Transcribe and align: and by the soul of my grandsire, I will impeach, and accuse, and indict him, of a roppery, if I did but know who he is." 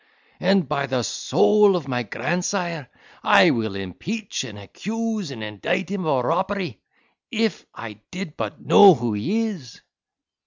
and 0.39 0.67
by 0.67 0.87
the 0.87 1.03
soul 1.03 1.75
of 1.75 1.87
my 1.87 2.01
grandsire, 2.01 2.89
I 3.21 3.51
will 3.51 3.75
impeach, 3.75 4.43
and 4.43 4.57
accuse, 4.57 5.29
and 5.29 5.43
indict 5.43 5.89
him, 5.91 6.07
of 6.07 6.25
a 6.25 6.27
roppery, 6.27 6.79
if 7.29 7.67
I 7.75 7.99
did 8.09 8.35
but 8.35 8.59
know 8.59 8.95
who 8.95 9.13
he 9.13 9.41
is." 9.45 9.79